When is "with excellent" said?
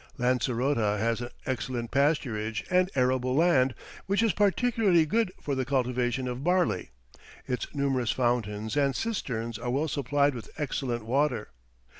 10.33-11.05